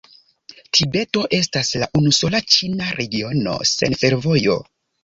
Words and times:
Tibeto 0.77 1.25
estas 1.39 1.71
la 1.83 1.91
unusola 2.01 2.43
ĉina 2.57 2.91
regiono 2.99 3.57
sen 3.77 4.01
fervojo. 4.05 4.63